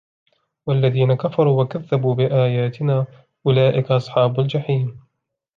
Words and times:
وَالَّذِينَ 0.65 1.13
كَفَرُوا 1.13 1.61
وَكَذَّبُوا 1.63 2.15
بِآيَاتِنَا 2.15 3.07
أُولَئِكَ 3.47 3.91
أَصْحَابُ 3.91 4.39
الْجَحِيمِ 4.39 4.99